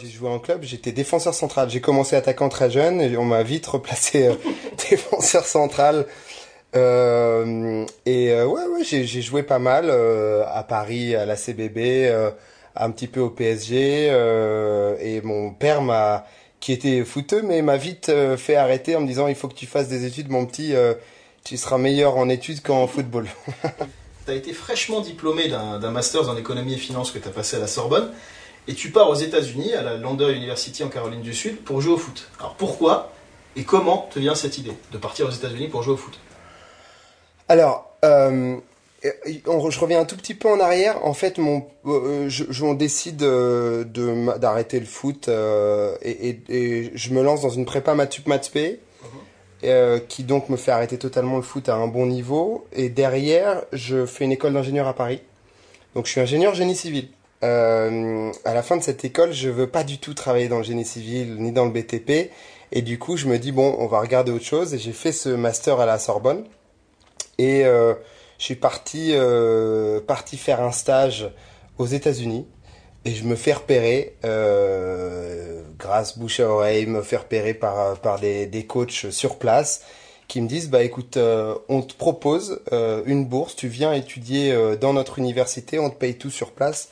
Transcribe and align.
J'ai 0.00 0.08
joué 0.08 0.28
en 0.28 0.38
club, 0.38 0.62
j'étais 0.62 0.92
défenseur 0.92 1.34
central. 1.34 1.70
J'ai 1.70 1.80
commencé 1.80 2.16
attaquant 2.16 2.48
très 2.48 2.70
jeune 2.70 3.00
et 3.00 3.16
on 3.16 3.24
m'a 3.24 3.42
vite 3.42 3.66
replacé 3.66 4.28
euh, 4.28 4.34
défenseur 4.90 5.44
central. 5.46 6.06
Euh, 6.76 7.86
et 8.04 8.32
euh, 8.32 8.46
ouais, 8.46 8.62
ouais, 8.66 8.84
j'ai, 8.84 9.22
joué 9.22 9.42
pas 9.42 9.58
mal 9.58 9.86
euh, 9.88 10.44
à 10.46 10.64
Paris, 10.64 11.14
à 11.14 11.24
la 11.24 11.36
CBB, 11.36 12.12
un 12.76 12.90
petit 12.90 13.06
peu 13.06 13.20
au 13.20 13.30
PSG. 13.30 14.06
et 15.00 15.20
mon 15.22 15.52
père 15.52 15.82
m'a, 15.82 16.26
qui 16.60 16.72
était 16.72 17.04
footeux, 17.04 17.42
mais 17.42 17.62
m'a 17.62 17.76
vite 17.76 18.10
fait 18.36 18.56
arrêter 18.56 18.96
en 18.96 19.00
me 19.00 19.06
disant 19.06 19.28
il 19.28 19.34
faut 19.34 19.48
que 19.48 19.54
tu 19.54 19.66
fasses 19.66 19.88
des 19.88 20.04
études, 20.04 20.30
mon 20.30 20.46
petit. 20.46 20.74
tu 21.44 21.56
seras 21.56 21.78
meilleur 21.78 22.16
en 22.16 22.28
études 22.28 22.62
qu'en 22.62 22.86
football. 22.86 23.28
Tu 24.26 24.30
as 24.30 24.36
été 24.36 24.54
fraîchement 24.54 25.02
diplômé 25.02 25.48
d'un 25.48 25.78
d'un 25.78 25.90
master 25.90 26.30
en 26.30 26.36
économie 26.38 26.72
et 26.72 26.78
finance 26.78 27.10
que 27.10 27.18
tu 27.18 27.28
as 27.28 27.30
passé 27.30 27.56
à 27.56 27.58
la 27.58 27.66
Sorbonne. 27.66 28.10
Et 28.66 28.74
tu 28.74 28.90
pars 28.90 29.10
aux 29.10 29.14
États-Unis, 29.14 29.74
à 29.74 29.82
la 29.82 29.96
Lander 29.96 30.32
University 30.32 30.82
en 30.84 30.88
Caroline 30.88 31.20
du 31.20 31.34
Sud, 31.34 31.58
pour 31.62 31.80
jouer 31.80 31.92
au 31.94 31.98
foot. 31.98 32.28
Alors 32.38 32.54
pourquoi 32.54 33.12
et 33.56 33.62
comment 33.64 34.08
te 34.12 34.18
vient 34.18 34.34
cette 34.34 34.58
idée 34.58 34.72
de 34.92 34.98
partir 34.98 35.26
aux 35.26 35.30
États-Unis 35.30 35.68
pour 35.68 35.82
jouer 35.82 35.94
au 35.94 35.98
foot? 35.98 36.18
Alors, 37.48 37.90
euh, 38.04 38.56
on- 39.46 39.70
je 39.70 39.78
reviens 39.80 40.00
un 40.00 40.04
tout 40.06 40.16
petit 40.16 40.34
peu 40.34 40.48
en 40.48 40.60
arrière. 40.60 41.04
En 41.04 41.12
fait, 41.12 41.36
mon, 41.38 41.66
euh, 41.86 42.28
je, 42.28 42.44
je- 42.48 42.64
on 42.64 42.72
décide 42.74 43.22
euh, 43.22 43.84
de 43.84 44.38
d'arrêter 44.38 44.80
le 44.80 44.86
foot 44.86 45.28
et, 45.28 46.28
et- 46.28 46.40
et 46.48 46.90
je 46.94 47.10
me 47.12 47.22
lance 47.22 47.42
dans 47.42 47.50
une 47.50 47.66
prépa 47.66 47.94
Matsup 47.94 48.26
Matspé, 48.26 48.80
euh, 49.64 49.98
qui 49.98 50.24
donc 50.24 50.48
me 50.48 50.56
fait 50.56 50.70
arrêter 50.72 50.96
totalement 50.98 51.36
le 51.36 51.42
foot 51.42 51.68
à 51.68 51.74
un 51.74 51.86
bon 51.86 52.06
niveau. 52.06 52.66
Et 52.72 52.88
derrière, 52.88 53.62
je 53.72 54.06
fais 54.06 54.24
une 54.24 54.32
école 54.32 54.54
d'ingénieur 54.54 54.88
à 54.88 54.94
Paris. 54.94 55.20
Donc, 55.94 56.06
je 56.06 56.12
suis 56.12 56.20
ingénieur 56.22 56.54
génie 56.54 56.74
civil. 56.74 57.08
Euh, 57.42 58.32
à 58.44 58.54
la 58.54 58.62
fin 58.62 58.76
de 58.76 58.82
cette 58.82 59.04
école, 59.04 59.32
je 59.32 59.48
veux 59.48 59.66
pas 59.66 59.84
du 59.84 59.98
tout 59.98 60.14
travailler 60.14 60.48
dans 60.48 60.58
le 60.58 60.64
génie 60.64 60.84
civil 60.84 61.36
ni 61.38 61.52
dans 61.52 61.64
le 61.64 61.70
BTP. 61.70 62.30
Et 62.72 62.82
du 62.82 62.98
coup, 62.98 63.16
je 63.16 63.26
me 63.26 63.38
dis 63.38 63.52
bon, 63.52 63.76
on 63.78 63.86
va 63.86 64.00
regarder 64.00 64.32
autre 64.32 64.44
chose. 64.44 64.74
Et 64.74 64.78
j'ai 64.78 64.92
fait 64.92 65.12
ce 65.12 65.28
master 65.28 65.80
à 65.80 65.86
la 65.86 65.98
Sorbonne. 65.98 66.44
Et 67.38 67.64
euh, 67.64 67.94
je 68.38 68.44
suis 68.44 68.54
parti, 68.56 69.10
euh, 69.12 70.00
parti 70.00 70.36
faire 70.36 70.60
un 70.60 70.72
stage 70.72 71.30
aux 71.78 71.86
États-Unis 71.86 72.46
et 73.04 73.10
je 73.10 73.24
me 73.24 73.36
fais 73.36 73.52
repérer, 73.52 74.16
euh, 74.24 75.62
grâce 75.78 76.18
bouche 76.18 76.40
à 76.40 76.48
oreille, 76.48 76.86
me 76.86 77.02
fais 77.02 77.18
repérer 77.18 77.52
par, 77.52 77.98
par 77.98 78.18
des, 78.18 78.46
des 78.46 78.64
coachs 78.64 79.10
sur 79.10 79.38
place 79.38 79.82
qui 80.26 80.40
me 80.40 80.48
disent, 80.48 80.70
bah 80.70 80.82
écoute, 80.82 81.18
euh, 81.18 81.54
on 81.68 81.82
te 81.82 81.94
propose 81.94 82.62
euh, 82.72 83.02
une 83.04 83.26
bourse, 83.26 83.56
tu 83.56 83.68
viens 83.68 83.92
étudier 83.92 84.52
euh, 84.52 84.74
dans 84.74 84.94
notre 84.94 85.18
université, 85.18 85.78
on 85.78 85.90
te 85.90 85.96
paye 85.96 86.16
tout 86.16 86.30
sur 86.30 86.52
place. 86.52 86.88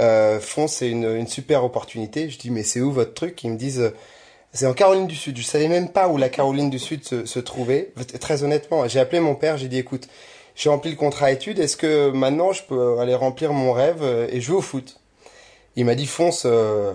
Euh, 0.00 0.40
fonce, 0.40 0.74
c'est 0.74 0.90
une, 0.90 1.26
super 1.26 1.64
opportunité. 1.64 2.30
Je 2.30 2.38
dis, 2.38 2.50
mais 2.50 2.62
c'est 2.62 2.80
où 2.80 2.92
votre 2.92 3.14
truc? 3.14 3.42
Ils 3.44 3.50
me 3.50 3.56
disent, 3.56 3.80
euh, 3.80 3.94
c'est 4.52 4.66
en 4.66 4.74
Caroline 4.74 5.06
du 5.06 5.16
Sud. 5.16 5.36
Je 5.36 5.42
savais 5.42 5.68
même 5.68 5.90
pas 5.90 6.08
où 6.08 6.16
la 6.16 6.28
Caroline 6.28 6.70
du 6.70 6.78
Sud 6.78 7.04
se, 7.04 7.38
trouvait. 7.38 7.92
Très 8.20 8.42
honnêtement, 8.42 8.86
j'ai 8.88 9.00
appelé 9.00 9.20
mon 9.20 9.34
père, 9.34 9.56
j'ai 9.58 9.68
dit, 9.68 9.78
écoute, 9.78 10.08
j'ai 10.54 10.70
rempli 10.70 10.90
le 10.90 10.96
contrat 10.96 11.30
études, 11.30 11.60
est-ce 11.60 11.76
que 11.76 12.10
maintenant 12.10 12.52
je 12.52 12.64
peux 12.64 12.98
aller 12.98 13.14
remplir 13.14 13.52
mon 13.52 13.72
rêve 13.72 14.02
euh, 14.02 14.26
et 14.30 14.40
jouer 14.40 14.56
au 14.56 14.62
foot? 14.62 15.00
Il 15.76 15.84
m'a 15.84 15.94
dit, 15.94 16.06
fonce, 16.06 16.42
euh, 16.44 16.92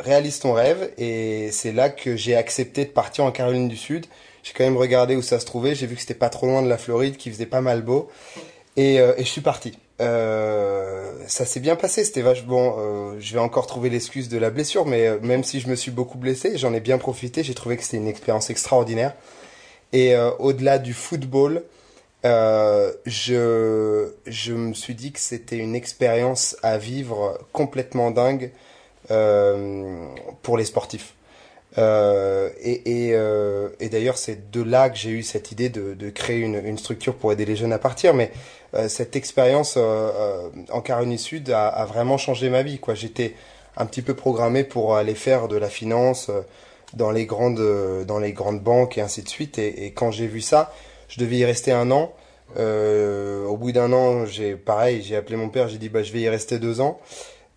réalise 0.00 0.38
ton 0.40 0.52
rêve. 0.52 0.90
Et 0.98 1.50
c'est 1.50 1.72
là 1.72 1.88
que 1.88 2.16
j'ai 2.16 2.36
accepté 2.36 2.84
de 2.84 2.90
partir 2.90 3.24
en 3.24 3.32
Caroline 3.32 3.68
du 3.68 3.76
Sud. 3.76 4.06
J'ai 4.42 4.52
quand 4.52 4.64
même 4.64 4.76
regardé 4.76 5.16
où 5.16 5.22
ça 5.22 5.38
se 5.38 5.46
trouvait. 5.46 5.74
J'ai 5.74 5.86
vu 5.86 5.94
que 5.94 6.00
c'était 6.00 6.14
pas 6.14 6.28
trop 6.28 6.46
loin 6.46 6.62
de 6.62 6.68
la 6.68 6.76
Floride, 6.76 7.16
qui 7.16 7.30
faisait 7.30 7.46
pas 7.46 7.60
mal 7.62 7.80
beau. 7.80 8.10
Et, 8.76 8.96
et 8.96 9.14
je 9.18 9.28
suis 9.28 9.40
parti. 9.40 9.78
Euh, 10.00 11.12
ça 11.26 11.44
s'est 11.44 11.60
bien 11.60 11.76
passé, 11.76 12.04
c'était 12.04 12.22
vachement. 12.22 12.76
Euh, 12.78 13.16
je 13.20 13.32
vais 13.34 13.40
encore 13.40 13.66
trouver 13.66 13.90
l'excuse 13.90 14.28
de 14.28 14.38
la 14.38 14.50
blessure, 14.50 14.86
mais 14.86 15.06
euh, 15.06 15.18
même 15.20 15.44
si 15.44 15.60
je 15.60 15.68
me 15.68 15.76
suis 15.76 15.90
beaucoup 15.90 16.18
blessé, 16.18 16.56
j'en 16.58 16.72
ai 16.74 16.80
bien 16.80 16.98
profité. 16.98 17.44
J'ai 17.44 17.54
trouvé 17.54 17.76
que 17.76 17.84
c'était 17.84 17.98
une 17.98 18.08
expérience 18.08 18.50
extraordinaire. 18.50 19.14
Et 19.92 20.14
euh, 20.14 20.30
au-delà 20.38 20.78
du 20.78 20.94
football, 20.94 21.62
je, 22.24 24.10
je 24.26 24.52
me 24.52 24.74
suis 24.74 24.94
dit 24.94 25.12
que 25.12 25.20
c'était 25.20 25.58
une 25.58 25.74
expérience 25.74 26.56
à 26.62 26.78
vivre 26.78 27.38
complètement 27.52 28.10
dingue 28.10 28.52
pour 29.08 30.56
les 30.56 30.64
sportifs. 30.64 31.14
Euh, 31.78 32.50
et 32.60 33.08
et, 33.08 33.10
euh, 33.14 33.70
et 33.80 33.88
d'ailleurs, 33.88 34.18
c'est 34.18 34.50
de 34.50 34.62
là 34.62 34.90
que 34.90 34.96
j'ai 34.98 35.10
eu 35.10 35.22
cette 35.22 35.52
idée 35.52 35.70
de, 35.70 35.94
de 35.94 36.10
créer 36.10 36.40
une, 36.40 36.60
une 36.64 36.76
structure 36.76 37.14
pour 37.14 37.32
aider 37.32 37.44
les 37.44 37.56
jeunes 37.56 37.72
à 37.72 37.78
partir. 37.78 38.12
Mais 38.14 38.30
euh, 38.74 38.88
cette 38.88 39.16
expérience 39.16 39.76
euh, 39.76 39.80
euh, 39.80 40.48
en 40.70 40.82
Caroline 40.82 41.16
Sud 41.16 41.50
a, 41.50 41.68
a 41.68 41.84
vraiment 41.86 42.18
changé 42.18 42.50
ma 42.50 42.62
vie. 42.62 42.78
Quoi, 42.78 42.94
j'étais 42.94 43.34
un 43.76 43.86
petit 43.86 44.02
peu 44.02 44.14
programmé 44.14 44.64
pour 44.64 44.96
aller 44.96 45.14
faire 45.14 45.48
de 45.48 45.56
la 45.56 45.68
finance 45.70 46.28
euh, 46.28 46.42
dans 46.92 47.10
les 47.10 47.24
grandes 47.24 48.04
dans 48.06 48.18
les 48.18 48.32
grandes 48.34 48.60
banques 48.60 48.98
et 48.98 49.00
ainsi 49.00 49.22
de 49.22 49.28
suite. 49.28 49.58
Et, 49.58 49.86
et 49.86 49.92
quand 49.92 50.10
j'ai 50.10 50.26
vu 50.26 50.42
ça, 50.42 50.74
je 51.08 51.18
devais 51.20 51.36
y 51.38 51.44
rester 51.44 51.72
un 51.72 51.90
an. 51.90 52.12
Au 52.54 53.56
bout 53.56 53.72
d'un 53.72 53.94
an, 53.94 54.26
j'ai 54.26 54.56
pareil, 54.56 55.02
j'ai 55.02 55.16
appelé 55.16 55.36
mon 55.36 55.48
père, 55.48 55.68
j'ai 55.68 55.78
dit 55.78 55.88
bah 55.88 56.02
je 56.02 56.12
vais 56.12 56.20
y 56.20 56.28
rester 56.28 56.58
deux 56.58 56.82
ans. 56.82 57.00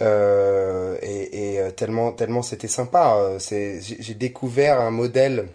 Euh, 0.00 0.96
et, 1.02 1.54
et, 1.54 1.60
euh, 1.60 1.70
tellement 1.72 2.12
tellement 2.12 2.42
c'était 2.42 2.68
sympa. 2.68 3.16
euh, 3.16 3.38
j'ai 3.40 4.14
découvert 4.14 4.80
un 4.80 4.90
modèle 4.90 5.48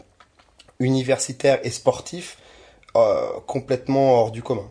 universitaire 0.80 1.60
et 1.64 1.72
sportif 1.72 2.38
euh, 2.98 3.28
complètement 3.48 4.14
hors 4.22 4.32
du 4.32 4.44
commun. 4.44 4.70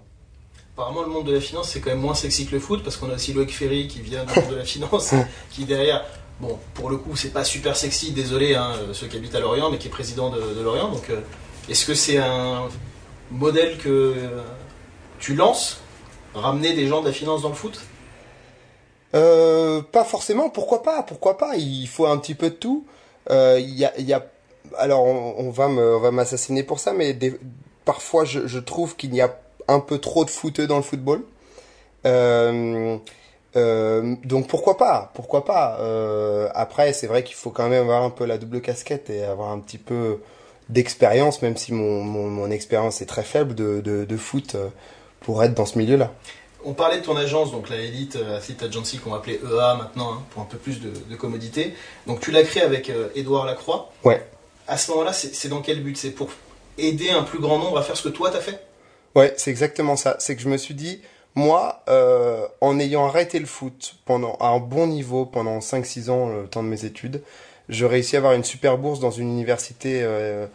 Apparemment, 0.76 1.02
le 1.02 1.08
monde 1.08 1.26
de 1.26 1.32
la 1.34 1.40
finance, 1.40 1.70
c'est 1.70 1.80
quand 1.80 1.90
même 1.90 2.00
moins 2.00 2.14
sexy 2.14 2.46
que 2.46 2.52
le 2.52 2.58
foot, 2.60 2.82
parce 2.82 2.96
qu'on 2.96 3.08
a 3.08 3.14
aussi 3.14 3.32
Loïc 3.32 3.54
Ferry 3.54 3.86
qui 3.86 4.00
vient 4.00 4.24
du 4.24 4.40
monde 4.40 4.50
de 4.50 4.56
la 4.56 4.64
finance, 4.64 5.14
qui 5.50 5.64
derrière, 5.64 6.04
bon, 6.40 6.58
pour 6.74 6.90
le 6.90 6.96
coup, 6.96 7.14
c'est 7.16 7.32
pas 7.32 7.44
super 7.44 7.76
sexy, 7.76 8.10
désolé, 8.10 8.56
hein, 8.56 8.72
ceux 8.92 9.06
qui 9.06 9.16
habitent 9.16 9.36
à 9.36 9.40
Lorient, 9.40 9.70
mais 9.70 9.78
qui 9.78 9.86
est 9.86 9.90
président 9.90 10.30
de, 10.30 10.40
de 10.40 10.60
Lorient. 10.62 10.90
Donc, 10.90 11.08
euh, 11.10 11.20
est-ce 11.68 11.86
que 11.86 11.94
c'est 11.94 12.18
un 12.18 12.68
modèle 13.30 13.78
que 13.78 14.14
tu 15.20 15.34
lances 15.34 15.80
Ramener 16.34 16.74
des 16.74 16.88
gens 16.88 17.00
de 17.00 17.06
la 17.06 17.12
finance 17.12 17.42
dans 17.42 17.50
le 17.50 17.54
foot? 17.54 17.80
Euh, 19.14 19.80
pas 19.80 20.04
forcément, 20.04 20.50
pourquoi 20.50 20.82
pas, 20.82 21.02
pourquoi 21.02 21.38
pas, 21.38 21.56
il 21.56 21.86
faut 21.86 22.06
un 22.06 22.18
petit 22.18 22.34
peu 22.34 22.50
de 22.50 22.54
tout. 22.56 22.84
Euh, 23.30 23.60
y 23.60 23.84
a, 23.84 23.98
y 24.00 24.12
a, 24.12 24.26
alors 24.76 25.04
on, 25.04 25.34
on 25.38 25.50
va 25.50 25.68
me, 25.68 25.96
on 25.96 26.00
va 26.00 26.10
m'assassiner 26.10 26.62
pour 26.62 26.80
ça, 26.80 26.92
mais 26.92 27.12
des, 27.12 27.38
parfois 27.84 28.24
je, 28.24 28.46
je 28.46 28.58
trouve 28.58 28.96
qu'il 28.96 29.14
y 29.14 29.20
a 29.20 29.36
un 29.68 29.80
peu 29.80 29.98
trop 29.98 30.24
de 30.24 30.30
footeux 30.30 30.66
dans 30.66 30.76
le 30.76 30.82
football. 30.82 31.22
Euh, 32.06 32.96
euh, 33.56 34.16
donc 34.24 34.48
pourquoi 34.48 34.76
pas, 34.76 35.12
pourquoi 35.14 35.44
pas. 35.44 35.78
Euh, 35.80 36.48
après, 36.54 36.92
c'est 36.92 37.06
vrai 37.06 37.22
qu'il 37.22 37.36
faut 37.36 37.50
quand 37.50 37.68
même 37.68 37.82
avoir 37.82 38.02
un 38.02 38.10
peu 38.10 38.24
la 38.24 38.36
double 38.36 38.60
casquette 38.60 39.10
et 39.10 39.24
avoir 39.24 39.50
un 39.52 39.60
petit 39.60 39.78
peu 39.78 40.18
d'expérience, 40.68 41.40
même 41.42 41.56
si 41.56 41.72
mon, 41.72 42.02
mon, 42.02 42.28
mon 42.28 42.50
expérience 42.50 43.00
est 43.00 43.06
très 43.06 43.22
faible 43.22 43.54
de, 43.54 43.80
de, 43.80 44.04
de 44.04 44.16
foot 44.16 44.54
euh, 44.54 44.68
pour 45.20 45.42
être 45.44 45.54
dans 45.54 45.66
ce 45.66 45.78
milieu-là. 45.78 46.10
On 46.64 46.72
parlait 46.72 46.98
de 46.98 47.04
ton 47.04 47.16
agence, 47.16 47.52
donc 47.52 47.68
la 47.68 47.76
Elite 47.76 48.16
Athlete 48.16 48.62
Agency 48.62 48.98
qu'on 48.98 49.10
va 49.10 49.16
appeler 49.16 49.40
EA 49.44 49.74
maintenant, 49.74 50.14
hein, 50.14 50.22
pour 50.30 50.42
un 50.42 50.46
peu 50.46 50.56
plus 50.56 50.80
de, 50.80 50.90
de 51.10 51.16
commodité. 51.16 51.74
Donc 52.06 52.20
tu 52.20 52.30
l'as 52.30 52.42
créé 52.42 52.62
avec 52.62 52.90
euh, 52.90 53.08
Édouard 53.14 53.44
Lacroix. 53.44 53.92
Ouais. 54.02 54.26
À 54.66 54.78
ce 54.78 54.90
moment-là, 54.92 55.12
c'est 55.12 55.48
dans 55.48 55.60
quel 55.60 55.82
but? 55.82 55.96
C'est 55.96 56.10
pour 56.10 56.30
aider 56.78 57.10
un 57.10 57.22
plus 57.22 57.38
grand 57.38 57.58
nombre 57.58 57.78
à 57.78 57.82
faire 57.82 57.96
ce 57.96 58.02
que 58.02 58.08
toi 58.08 58.30
t'as 58.30 58.40
fait? 58.40 58.64
Ouais, 59.14 59.34
c'est 59.36 59.50
exactement 59.50 59.96
ça. 59.96 60.16
C'est 60.18 60.34
que 60.36 60.42
je 60.42 60.48
me 60.48 60.56
suis 60.56 60.74
dit, 60.74 61.02
moi, 61.34 61.82
euh, 61.88 62.46
en 62.60 62.78
ayant 62.78 63.06
arrêté 63.06 63.38
le 63.38 63.46
foot 63.46 63.96
pendant 64.06 64.34
à 64.40 64.48
un 64.48 64.58
bon 64.58 64.86
niveau 64.86 65.26
pendant 65.26 65.58
5-6 65.58 66.10
ans, 66.10 66.28
le 66.28 66.46
temps 66.46 66.62
de 66.62 66.68
mes 66.68 66.84
études, 66.84 67.22
je 67.68 67.84
réussis 67.84 68.16
à 68.16 68.18
avoir 68.20 68.32
une 68.34 68.44
super 68.44 68.78
bourse 68.78 69.00
dans 69.00 69.10
une 69.10 69.28
université 69.28 70.00
euh, 70.02 70.46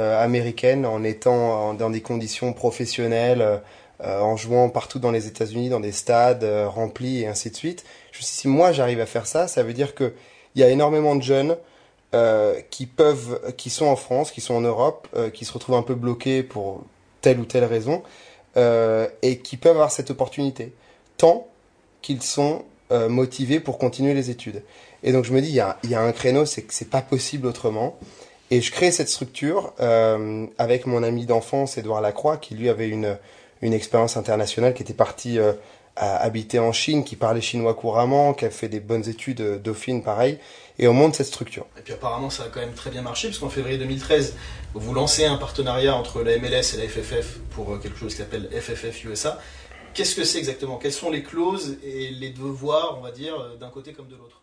euh, 0.00 0.22
américaine 0.22 0.86
en 0.86 1.02
étant 1.02 1.74
dans 1.74 1.90
des 1.90 2.02
conditions 2.02 2.52
professionnelles, 2.52 3.42
euh, 3.42 3.56
en 4.00 4.36
jouant 4.36 4.68
partout 4.68 4.98
dans 4.98 5.10
les 5.10 5.26
États-Unis, 5.26 5.68
dans 5.68 5.80
des 5.80 5.92
stades 5.92 6.44
euh, 6.44 6.68
remplis 6.68 7.22
et 7.22 7.26
ainsi 7.26 7.50
de 7.50 7.56
suite. 7.56 7.84
Je 8.12 8.18
me 8.18 8.22
suis 8.22 8.32
dit, 8.32 8.40
si 8.40 8.48
moi 8.48 8.72
j'arrive 8.72 9.00
à 9.00 9.06
faire 9.06 9.26
ça, 9.26 9.48
ça 9.48 9.62
veut 9.62 9.72
dire 9.72 9.94
que 9.94 10.12
il 10.54 10.60
y 10.60 10.64
a 10.64 10.70
énormément 10.70 11.14
de 11.14 11.22
jeunes 11.22 11.56
euh, 12.14 12.60
qui 12.70 12.86
peuvent, 12.86 13.40
qui 13.56 13.70
sont 13.70 13.86
en 13.86 13.96
France, 13.96 14.30
qui 14.30 14.40
sont 14.40 14.54
en 14.54 14.60
Europe, 14.60 15.08
euh, 15.14 15.30
qui 15.30 15.44
se 15.44 15.52
retrouvent 15.52 15.76
un 15.76 15.82
peu 15.82 15.94
bloqués 15.94 16.42
pour 16.42 16.84
telle 17.20 17.38
ou 17.38 17.44
telle 17.44 17.64
raison, 17.64 18.02
euh, 18.56 19.08
et 19.22 19.38
qui 19.38 19.56
peuvent 19.56 19.74
avoir 19.76 19.90
cette 19.90 20.10
opportunité, 20.10 20.72
tant 21.16 21.48
qu'ils 22.00 22.22
sont 22.22 22.64
euh, 22.90 23.08
motivés 23.08 23.60
pour 23.60 23.78
continuer 23.78 24.14
les 24.14 24.30
études. 24.30 24.62
Et 25.02 25.12
donc 25.12 25.24
je 25.24 25.32
me 25.32 25.40
dis, 25.40 25.48
il 25.48 25.54
y 25.54 25.60
a, 25.60 25.78
il 25.84 25.90
y 25.90 25.94
a 25.94 26.00
un 26.00 26.12
créneau, 26.12 26.46
c'est 26.46 26.62
que 26.62 26.72
c'est 26.72 26.88
pas 26.88 27.02
possible 27.02 27.46
autrement. 27.46 27.98
Et 28.50 28.62
je 28.62 28.72
crée 28.72 28.90
cette 28.90 29.10
structure 29.10 29.74
euh, 29.80 30.46
avec 30.56 30.86
mon 30.86 31.02
ami 31.02 31.26
d'enfance, 31.26 31.76
Édouard 31.76 32.00
Lacroix, 32.00 32.38
qui 32.38 32.54
lui 32.54 32.70
avait 32.70 32.88
une, 32.88 33.18
une 33.62 33.72
expérience 33.72 34.16
internationale, 34.16 34.74
qui 34.74 34.82
était 34.82 34.94
parti 34.94 35.38
euh, 35.38 35.52
à 35.96 36.16
habiter 36.18 36.58
en 36.58 36.72
Chine, 36.72 37.04
qui 37.04 37.16
parlait 37.16 37.40
chinois 37.40 37.74
couramment, 37.74 38.34
qui 38.34 38.44
a 38.44 38.50
fait 38.50 38.68
des 38.68 38.80
bonnes 38.80 39.08
études, 39.08 39.40
euh, 39.40 39.58
Dauphine 39.58 40.02
pareil, 40.02 40.38
et 40.78 40.86
on 40.88 40.94
monte 40.94 41.16
cette 41.16 41.26
structure. 41.26 41.66
Et 41.76 41.82
puis 41.82 41.92
apparemment 41.92 42.30
ça 42.30 42.44
a 42.44 42.48
quand 42.48 42.60
même 42.60 42.74
très 42.74 42.90
bien 42.90 43.02
marché, 43.02 43.28
parce 43.28 43.38
qu'en 43.38 43.48
février 43.48 43.78
2013, 43.78 44.34
vous 44.74 44.94
lancez 44.94 45.24
un 45.24 45.36
partenariat 45.36 45.94
entre 45.94 46.22
la 46.22 46.38
MLS 46.38 46.74
et 46.74 46.76
la 46.78 46.88
FFF 46.88 47.38
pour 47.50 47.72
euh, 47.72 47.78
quelque 47.78 47.98
chose 47.98 48.12
qui 48.12 48.18
s'appelle 48.18 48.48
FFF 48.52 49.04
USA. 49.04 49.38
Qu'est-ce 49.94 50.14
que 50.14 50.24
c'est 50.24 50.38
exactement? 50.38 50.76
Quelles 50.76 50.92
sont 50.92 51.10
les 51.10 51.22
clauses 51.22 51.78
et 51.82 52.10
les 52.10 52.30
devoirs, 52.30 52.96
on 52.98 53.02
va 53.02 53.10
dire, 53.10 53.56
d'un 53.58 53.70
côté 53.70 53.92
comme 53.92 54.06
de 54.06 54.14
l'autre? 54.14 54.42